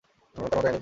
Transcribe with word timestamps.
তার 0.35 0.41
মাতা 0.43 0.57
অ্যানি 0.57 0.61
পকক। 0.61 0.79